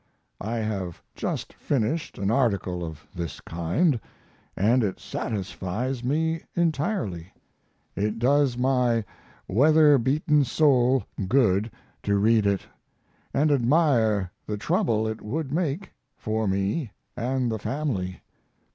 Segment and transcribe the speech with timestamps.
[0.39, 3.99] I have just finished an article of this kind,
[4.57, 7.31] and it satisfies me entirely.
[7.95, 9.05] It does my
[9.47, 11.69] weather beaten soul good
[12.01, 12.65] to read it,
[13.31, 18.21] and admire the trouble it would make for me and the family.